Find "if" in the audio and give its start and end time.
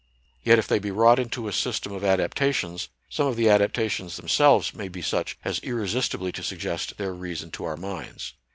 0.57-0.67